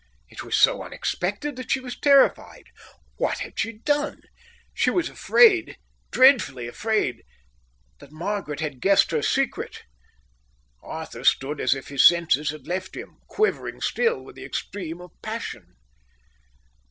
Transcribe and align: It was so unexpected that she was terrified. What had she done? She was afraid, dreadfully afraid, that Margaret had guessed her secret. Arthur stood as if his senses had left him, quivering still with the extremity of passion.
It 0.29 0.43
was 0.43 0.57
so 0.57 0.81
unexpected 0.81 1.57
that 1.57 1.69
she 1.69 1.79
was 1.79 1.95
terrified. 1.95 2.71
What 3.17 3.37
had 3.37 3.59
she 3.59 3.73
done? 3.73 4.23
She 4.73 4.89
was 4.89 5.09
afraid, 5.09 5.77
dreadfully 6.09 6.65
afraid, 6.67 7.21
that 7.99 8.11
Margaret 8.11 8.61
had 8.61 8.81
guessed 8.81 9.11
her 9.11 9.21
secret. 9.21 9.83
Arthur 10.81 11.23
stood 11.23 11.61
as 11.61 11.75
if 11.75 11.89
his 11.89 12.03
senses 12.03 12.49
had 12.49 12.65
left 12.65 12.95
him, 12.97 13.19
quivering 13.27 13.79
still 13.79 14.23
with 14.23 14.35
the 14.35 14.43
extremity 14.43 15.03
of 15.03 15.11
passion. 15.21 15.75